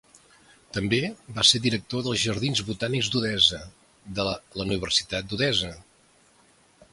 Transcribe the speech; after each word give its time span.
També 0.77 0.99
va 1.35 1.43
ser 1.49 1.59
director 1.65 2.01
dels 2.07 2.23
Jardins 2.23 2.61
Botànics 2.69 3.11
d'Odessa, 3.17 3.61
de 4.21 4.27
la 4.29 4.35
Universitat 4.67 5.31
d'Odessa. 5.35 5.71